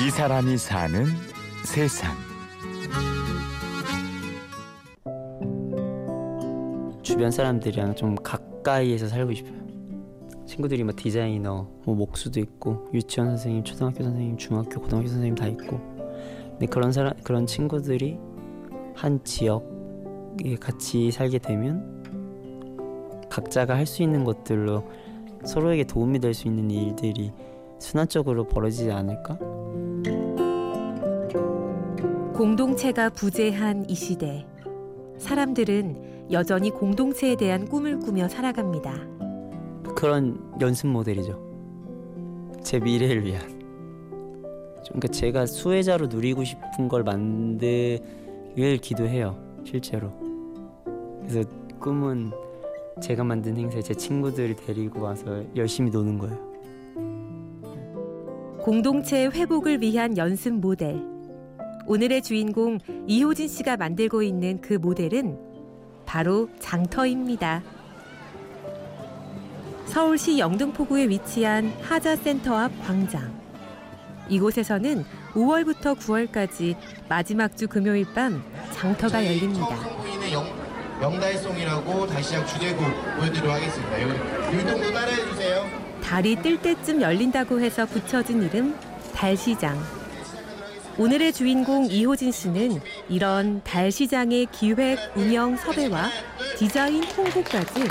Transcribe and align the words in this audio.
이 0.00 0.10
사람이 0.10 0.58
사는 0.58 1.04
세상. 1.64 2.12
주변 7.02 7.30
사람들이랑 7.30 7.94
좀 7.94 8.14
가까이에서 8.16 9.08
살고 9.08 9.32
싶어요. 9.34 9.64
친구들이 10.46 10.84
뭐 10.84 10.92
디자이너, 10.96 11.68
뭐 11.84 11.94
목수도 11.94 12.40
있고 12.40 12.88
유치원 12.92 13.28
선생님, 13.30 13.64
초등학교 13.64 14.02
선생님, 14.02 14.36
중학교, 14.36 14.80
고등학교 14.80 15.08
선생님 15.08 15.34
다 15.36 15.46
있고. 15.46 15.78
근데 16.50 16.66
그런 16.66 16.92
사람 16.92 17.12
그런 17.22 17.46
친구들이 17.46 18.18
한 18.94 19.22
지역에 19.24 20.56
같이 20.60 21.10
살게 21.10 21.38
되면 21.38 21.92
각자가 23.30 23.76
할 23.76 23.86
수 23.86 24.02
있는 24.02 24.24
것들로 24.24 24.84
서로에게 25.44 25.84
도움이 25.84 26.20
될 26.20 26.34
수 26.34 26.48
있는 26.48 26.70
일들이 26.70 27.32
순환적으로 27.78 28.44
벌어지지 28.48 28.90
않을까? 28.90 29.38
공동체가 32.34 33.10
부재한 33.10 33.88
이 33.88 33.94
시대. 33.94 34.44
사람들은 35.18 36.32
여전히 36.32 36.68
공동체에 36.68 37.36
대한 37.36 37.64
꿈을 37.64 38.00
꾸며 38.00 38.26
살아갑니다. 38.28 38.92
그런 39.94 40.42
연습 40.60 40.88
모델이죠. 40.88 41.40
제 42.60 42.80
미래를 42.80 43.24
위한. 43.24 43.40
그러니까 44.82 45.06
제가 45.12 45.46
수혜자로 45.46 46.08
누리고 46.08 46.42
싶은 46.42 46.88
걸 46.88 47.04
만들 47.04 48.00
기도해요. 48.82 49.38
실제로. 49.62 50.12
그래서 51.20 51.48
꿈은 51.78 52.32
제가 53.00 53.22
만든 53.22 53.56
행사에 53.56 53.80
제 53.80 53.94
친구들을 53.94 54.56
데리고 54.56 55.02
와서 55.02 55.44
열심히 55.54 55.88
노는 55.92 56.18
거예요. 56.18 56.36
공동체 58.58 59.26
회복을 59.26 59.80
위한 59.80 60.16
연습 60.16 60.54
모델. 60.54 61.13
오늘의 61.86 62.22
주인공 62.22 62.78
이효진 63.06 63.48
씨가 63.48 63.76
만들고 63.76 64.22
있는 64.22 64.60
그 64.60 64.74
모델은 64.74 65.38
바로 66.06 66.48
장터입니다. 66.58 67.62
서울시 69.86 70.38
영등포구에 70.38 71.08
위치한 71.08 71.72
하자센터 71.82 72.56
앞 72.56 72.72
광장. 72.86 73.32
이곳에서는 74.28 75.04
5월부터 75.34 75.96
9월까지 75.98 76.76
마지막 77.08 77.56
주 77.56 77.68
금요일 77.68 78.06
밤 78.14 78.42
장터가 78.72 79.24
열립니다. 79.24 79.68
명달송이라고 81.00 82.06
다시 82.06 82.28
시작 82.30 82.46
주제곡 82.46 82.80
보여드리도록 83.18 83.54
하겠습니다. 83.54 84.02
율동도 84.52 84.92
따라해 84.92 85.16
주세요. 85.16 85.66
달이 86.02 86.36
뜰 86.36 86.60
때쯤 86.60 87.02
열린다고 87.02 87.60
해서 87.60 87.84
붙여진 87.84 88.42
이름 88.42 88.74
달시장. 89.12 90.03
오늘의 90.96 91.32
주인공 91.32 91.86
이호진 91.86 92.30
씨는 92.30 92.80
이런 93.08 93.62
달 93.64 93.90
시장의 93.90 94.46
기획, 94.52 94.98
운영, 95.16 95.56
섭외와 95.56 96.08
디자인, 96.56 97.02
홍보까지 97.02 97.88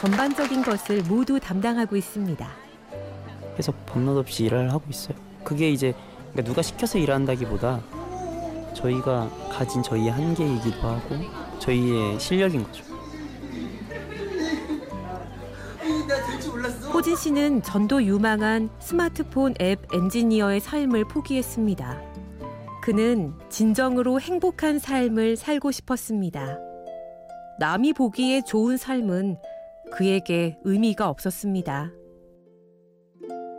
전반적인 0.00 0.62
것을 0.62 1.02
모두 1.04 1.40
담당하고 1.40 1.96
있습니다. 1.96 2.46
계속 3.56 3.86
밤낮 3.86 4.16
없이 4.18 4.44
일을 4.44 4.70
하고 4.70 4.84
있어요. 4.90 5.16
그게 5.44 5.70
이제 5.70 5.94
그러니까 6.32 6.42
누가 6.42 6.62
시켜서 6.62 6.98
일한다기보다 6.98 7.80
저희가 8.74 9.30
가진 9.50 9.82
저희의 9.82 10.10
한계이기도 10.10 10.88
하고 10.88 11.16
저희의 11.58 12.20
실력인 12.20 12.64
거죠. 12.64 12.84
호진 16.92 17.16
씨는 17.16 17.62
전도 17.62 18.04
유망한 18.04 18.68
스마트폰 18.78 19.54
앱 19.60 19.86
엔지니어의 19.94 20.60
삶을 20.60 21.06
포기했습니다. 21.06 22.11
그는 22.82 23.32
진정으로 23.48 24.20
행복한 24.20 24.80
삶을 24.80 25.36
살고 25.36 25.70
싶었습니다. 25.70 26.58
남이 27.60 27.92
보기에 27.92 28.42
좋은 28.42 28.76
삶은 28.76 29.36
그에게 29.92 30.58
의미가 30.64 31.08
없었습니다. 31.08 31.92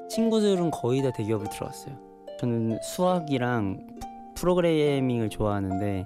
친구들은 0.09 0.72
거의 0.72 1.01
다 1.01 1.09
대기업을 1.13 1.50
들어갔어요. 1.50 1.97
저는 2.38 2.81
수학이랑 2.81 3.88
프로그래밍을 4.35 5.29
좋아하는데 5.29 6.06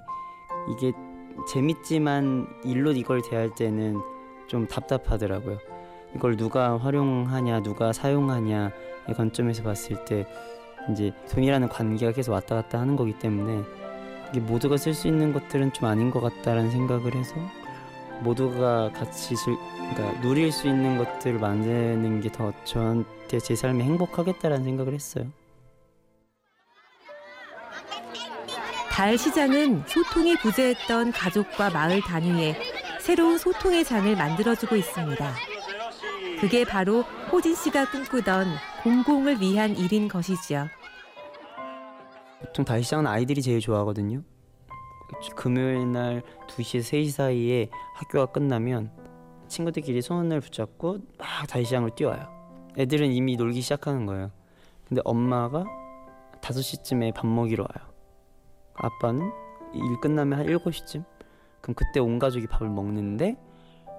이게 0.70 0.92
재밌지만 1.52 2.46
일로 2.64 2.92
이걸 2.92 3.20
대할 3.28 3.52
때는 3.56 3.96
좀 4.46 4.68
답답하더라고요. 4.68 5.58
이걸 6.14 6.36
누가 6.36 6.78
활용하냐, 6.78 7.64
누가 7.64 7.92
사용하냐의 7.92 8.70
관점에서 9.16 9.64
봤을 9.64 10.04
때 10.04 10.24
이제 10.90 11.12
돈이라는 11.30 11.68
관계가 11.68 12.12
계속 12.12 12.32
왔다 12.32 12.56
갔다 12.56 12.80
하는 12.80 12.96
거기 12.96 13.18
때문에 13.18 13.62
이게 14.30 14.40
모두가 14.40 14.76
쓸 14.76 14.94
수 14.94 15.08
있는 15.08 15.32
것들은 15.32 15.72
좀 15.72 15.88
아닌 15.88 16.10
것 16.10 16.20
같다라는 16.20 16.70
생각을 16.70 17.14
해서 17.14 17.34
모두가 18.20 18.90
같이 18.92 19.36
즐, 19.36 19.56
그러니까 19.94 20.20
누릴 20.20 20.50
수 20.50 20.66
있는 20.66 20.98
것들을 20.98 21.38
만드는 21.38 22.20
게 22.20 22.28
더 22.30 22.52
저한테 22.64 23.38
제 23.38 23.54
삶에 23.54 23.84
행복하겠다라는 23.84 24.64
생각을 24.64 24.94
했어요. 24.94 25.26
달 28.90 29.16
시장은 29.16 29.84
소통이 29.86 30.36
부재했던 30.38 31.12
가족과 31.12 31.70
마을 31.70 32.00
단위에 32.00 32.56
새로운 33.00 33.38
소통의 33.38 33.84
장을 33.84 34.14
만들어주고 34.16 34.74
있습니다. 34.74 35.34
그게 36.40 36.64
바로 36.64 37.02
호진 37.30 37.54
씨가 37.54 37.90
꿈꾸던 37.90 38.46
공공을 38.82 39.40
위한 39.40 39.76
일인 39.76 40.08
것이지요. 40.08 40.68
보통 42.40 42.64
달 42.64 42.82
시장은 42.82 43.06
아이들이 43.06 43.42
제일 43.42 43.60
좋아하거든요. 43.60 44.22
금요일 45.36 45.90
날 45.92 46.22
2시, 46.48 46.80
3시 46.80 47.10
사이에 47.10 47.68
학교가 47.94 48.26
끝나면 48.26 48.90
친구들끼리 49.48 50.02
손을 50.02 50.40
붙잡고 50.40 50.98
막 51.18 51.46
달시장을 51.48 51.90
뛰어와요. 51.94 52.28
애들은 52.78 53.10
이미 53.12 53.36
놀기 53.36 53.60
시작하는 53.62 54.06
거예요. 54.06 54.30
근데 54.86 55.00
엄마가 55.04 55.64
5시쯤에 56.40 57.14
밥 57.14 57.26
먹이러 57.26 57.62
와요. 57.64 57.88
아빠는 58.74 59.30
일 59.74 60.00
끝나면 60.00 60.38
한 60.38 60.46
7시쯤? 60.46 61.04
그럼 61.60 61.74
그때 61.74 62.00
온 62.00 62.18
가족이 62.18 62.46
밥을 62.46 62.68
먹는데 62.68 63.36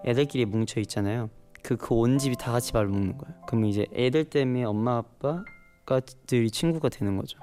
애들끼리 0.06 0.46
뭉쳐 0.46 0.80
있잖아요. 0.82 1.30
그 1.62 1.76
그 1.76 1.96
온 1.96 2.18
집이 2.18 2.38
다 2.38 2.52
같이 2.54 2.72
밥을 2.72 2.88
먹는 2.88 3.18
거예요. 3.18 3.36
그러면 3.48 3.70
이제 3.70 3.86
애들 3.94 4.26
때문에 4.30 4.64
엄마 4.64 4.98
아빠가 4.98 6.00
들이 6.26 6.50
친구가 6.50 6.88
되는 6.90 7.18
거죠. 7.18 7.38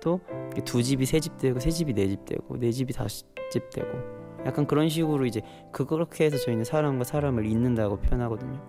또 0.00 0.20
두 0.64 0.82
집이 0.82 1.06
세 1.06 1.20
집 1.20 1.36
되고 1.36 1.60
세 1.60 1.70
집이 1.70 1.92
네 1.94 2.08
집 2.08 2.24
되고 2.24 2.56
네 2.58 2.72
집이 2.72 2.92
다섯 2.92 3.26
집 3.50 3.70
되고 3.70 3.88
약간 4.46 4.66
그런 4.66 4.88
식으로 4.88 5.26
이제 5.26 5.42
그렇게 5.72 6.24
해서 6.24 6.38
저희는 6.38 6.64
사람과 6.64 7.04
사람을 7.04 7.44
잇는다고 7.46 7.98
표현하거든요. 8.00 8.60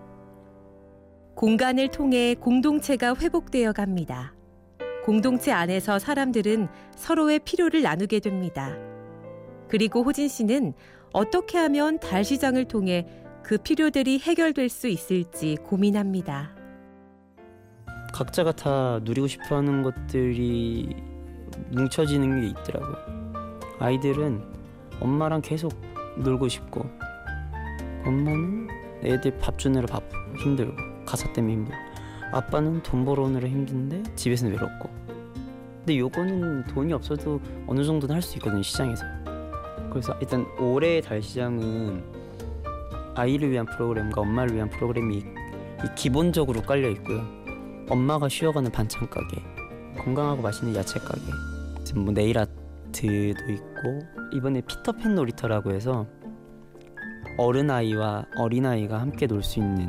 공간을 1.34 1.88
통해 1.88 2.34
공동체가 2.34 3.14
회복되어 3.16 3.72
갑니다. 3.72 4.34
공동체 5.04 5.50
안에서 5.50 5.98
사람들은 5.98 6.68
서로의 6.94 7.40
필요를 7.40 7.82
나누게 7.82 8.20
됩니다. 8.20 8.76
그리고 9.68 10.02
호진 10.02 10.28
씨는 10.28 10.74
어떻게 11.12 11.58
하면 11.58 11.98
달 11.98 12.24
시장을 12.24 12.66
통해 12.66 13.06
그 13.42 13.56
필요들이 13.58 14.18
해결될 14.20 14.68
수 14.68 14.86
있을지 14.88 15.56
고민합니다. 15.64 16.54
각자가 18.12 18.52
다 18.52 19.00
누리고 19.02 19.26
싶어 19.26 19.56
하는 19.56 19.82
것들이 19.82 20.94
뭉쳐지는 21.70 22.40
게 22.40 22.46
있더라고요. 22.48 22.96
아이들은 23.78 24.42
엄마랑 25.00 25.40
계속 25.40 25.72
놀고 26.16 26.48
싶고 26.48 26.88
엄마는 28.04 28.68
애들 29.02 29.38
밥 29.38 29.58
주느라 29.58 29.86
바쁘고 29.86 30.36
힘들고 30.38 30.76
가사 31.06 31.32
때문에 31.32 31.54
힘들고 31.54 31.78
아빠는 32.32 32.82
돈 32.82 33.04
벌어오느라 33.04 33.48
힘든데 33.48 34.14
집에서는 34.14 34.52
외롭고. 34.54 34.90
근데 35.78 35.98
요거는 35.98 36.64
돈이 36.66 36.92
없어도 36.92 37.40
어느 37.66 37.82
정도는 37.82 38.14
할 38.14 38.22
수 38.22 38.36
있거든요 38.38 38.62
시장에서. 38.62 39.04
그래서 39.90 40.14
일단 40.20 40.46
올해의 40.58 41.02
달시장은 41.02 42.02
아이를 43.14 43.50
위한 43.50 43.66
프로그램과 43.66 44.20
엄마를 44.22 44.54
위한 44.54 44.70
프로그램이 44.70 45.22
기본적으로 45.96 46.62
깔려 46.62 46.88
있고요 46.90 47.41
엄마가 47.92 48.26
쉬어가는 48.26 48.70
반찬 48.72 49.08
가게 49.10 49.42
건강하고 49.98 50.40
맛있는 50.40 50.74
야채 50.74 50.98
가게 50.98 51.20
뭐 51.94 52.10
네일 52.10 52.38
아트도 52.38 53.06
있고 53.52 54.00
이번에 54.32 54.62
피터팬 54.62 55.14
놀이터라고 55.14 55.72
해서 55.72 56.06
어른아이와 57.36 58.24
어린아이가 58.38 58.98
함께 58.98 59.26
놀 59.26 59.42
수 59.42 59.58
있는 59.58 59.86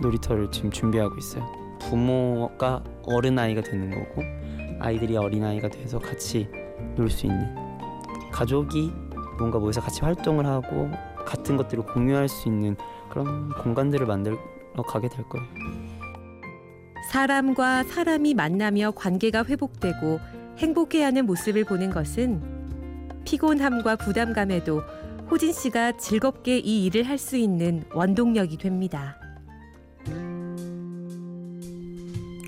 놀이터를 0.00 0.52
지금 0.52 0.70
준비하고 0.70 1.16
있어요. 1.16 1.44
부모가 1.80 2.84
어른아이가 3.04 3.60
되는 3.62 3.90
거고 3.90 4.22
아이들이 4.80 5.16
어린아이가 5.16 5.68
돼서 5.68 5.98
같이 5.98 6.48
놀 6.94 7.10
수 7.10 7.26
있는 7.26 7.56
가족이 8.30 8.92
뭔가 9.38 9.58
모여서 9.58 9.80
같이 9.80 10.00
활동을 10.02 10.46
하고 10.46 10.90
같은 11.24 11.56
것들을 11.56 11.86
공유할 11.86 12.28
수 12.28 12.48
있는 12.48 12.76
그런 13.10 13.48
공간들을 13.54 14.06
만들어 14.06 14.36
가게 14.86 15.08
될 15.08 15.24
거예요. 15.28 15.46
사람과 17.10 17.84
사람이 17.84 18.34
만나며 18.34 18.92
관계가 18.92 19.44
회복되고 19.44 20.20
행복해하는 20.58 21.26
모습을 21.26 21.64
보는 21.64 21.90
것은 21.90 22.42
피곤함과 23.24 23.96
부담감에도 23.96 24.82
호진 25.30 25.52
씨가 25.52 25.96
즐겁게 25.98 26.58
이 26.58 26.84
일을 26.86 27.04
할 27.04 27.18
수 27.18 27.36
있는 27.36 27.84
원동력이 27.92 28.58
됩니다. 28.58 29.18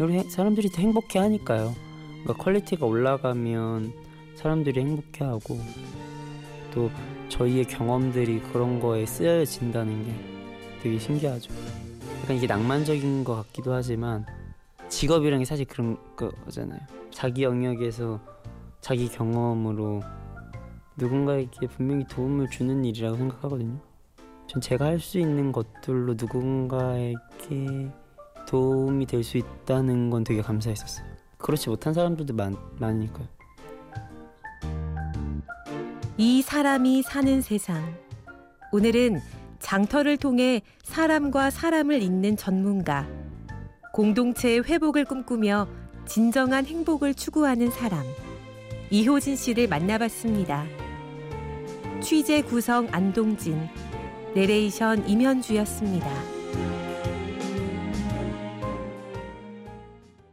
우리 0.01 0.19
해- 0.19 0.23
사람들이 0.31 0.71
더 0.71 0.81
행복해 0.81 1.19
하니까요. 1.19 1.75
그러니까 2.23 2.45
퀄리티가 2.45 2.87
올라가면 2.87 3.93
사람들이 4.37 4.81
행복해 4.81 5.25
하고 5.25 5.59
또 6.73 6.91
저희의 7.29 7.65
경험들이 7.65 8.41
그런 8.53 8.79
거에 8.79 9.05
쓰여진다는 9.07 10.05
게 10.05 10.15
되게 10.83 10.99
신기하죠. 10.99 11.53
약간 12.23 12.37
이게 12.37 12.47
낭만적인 12.47 13.25
것 13.25 13.35
같기도 13.37 13.73
하지만 13.73 14.25
직업이라는 14.89 15.41
게 15.41 15.45
사실 15.45 15.65
그런 15.67 15.97
거잖아요. 16.17 16.81
자기 17.11 17.43
영역에서 17.43 18.21
자기 18.81 19.09
경험으로 19.09 20.03
누군가에게 20.97 21.67
분명히 21.69 22.07
도움을 22.07 22.49
주는 22.51 22.85
일이라고 22.85 23.17
생각하거든요. 23.17 23.79
전 24.47 24.61
제가 24.63 24.87
할 24.87 24.99
수 25.01 25.19
있는 25.19 25.53
것들로 25.53 26.15
누군가에게 26.15 27.91
도움이 28.49 29.07
될 29.07 29.23
수 29.23 29.37
있다는 29.37 30.11
건 30.11 30.25
되게 30.25 30.41
감사했었어요. 30.41 31.07
그렇지 31.37 31.69
못한 31.69 31.93
사람들도 31.93 32.35
많, 32.35 32.57
많으니까요. 32.79 33.27
이 36.17 36.43
사람이 36.43 37.03
사는 37.03 37.41
세상. 37.43 37.95
오늘은 38.73 39.21
장터를 39.61 40.17
통해 40.17 40.63
사람과 40.83 41.51
사람을 41.51 42.03
잇는 42.03 42.37
전문가, 42.37 43.07
공동체의 43.99 44.63
회복을 44.63 45.05
꿈꾸며 45.07 45.67
진정한 46.07 46.65
행복을 46.65 47.15
추구하는 47.15 47.69
사람, 47.73 48.05
이효진 48.91 49.35
씨를 49.35 49.67
만나봤습니다. 49.67 50.67
취재 52.01 52.43
구성 52.43 52.87
안동진, 52.93 53.59
내레이션 54.37 55.09
임현주였습니다. 55.09 56.38